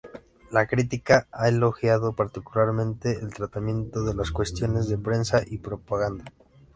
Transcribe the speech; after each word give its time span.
La 0.49 0.65
crítica 0.65 1.27
ha 1.31 1.47
elogiado 1.47 2.13
particularmente 2.15 3.19
el 3.21 3.35
tratamiento 3.35 4.03
de 4.03 4.15
las 4.15 4.31
cuestiones 4.31 4.87
de 4.87 4.97
prensa 4.97 5.43
y 5.45 5.59
propaganda. 5.59 6.23